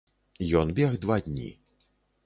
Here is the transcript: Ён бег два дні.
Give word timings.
Ён 0.61 0.73
бег 0.81 0.97
два 1.05 1.21
дні. 1.29 1.49